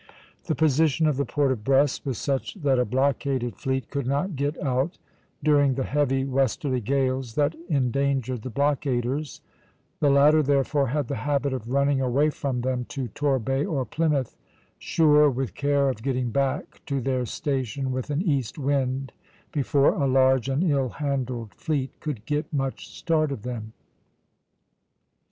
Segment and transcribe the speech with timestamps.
[0.45, 4.35] The position of the port of Brest was such that a blockaded fleet could not
[4.35, 4.97] get out
[5.43, 9.41] during the heavy westerly gales that endangered the blockaders;
[9.99, 14.35] the latter, therefore, had the habit of running away from them to Torbay or Plymouth,
[14.79, 19.11] sure, with care, of getting back to their station with an east wind
[19.51, 23.73] before a large and ill handled fleet could get much start of them.